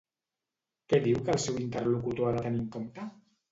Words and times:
Què 0.93 0.99
diu 1.03 1.19
que 1.27 1.35
el 1.35 1.43
seu 1.45 1.61
interlocutor 1.67 2.33
ha 2.33 2.35
de 2.39 2.43
tenir 2.49 2.65
en 2.65 2.69
compte? 2.79 3.09